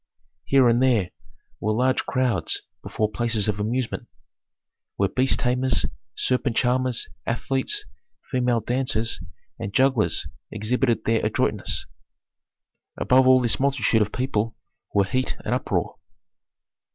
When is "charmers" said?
6.57-7.07